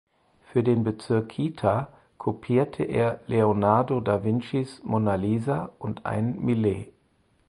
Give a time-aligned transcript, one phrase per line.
[0.45, 6.91] Für den Bezirk Kita kopierte er Leonardo da Vincis „Mona Lisa“ und einen Millet.